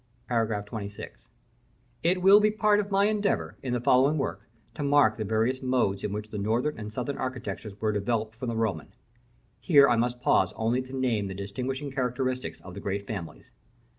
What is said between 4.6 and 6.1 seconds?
to mark the various modes